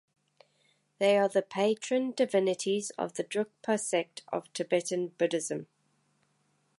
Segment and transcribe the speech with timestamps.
[0.97, 5.67] They are the patron divinities of the Drukpa sect of Tibetan Buddhism.